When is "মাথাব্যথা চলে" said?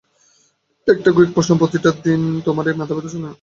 2.79-3.15